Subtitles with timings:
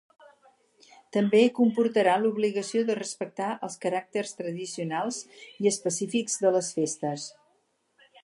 [1.17, 5.21] També comportarà l'obligació de respectar els caràcters tradicionals
[5.65, 7.29] i específics de les festes.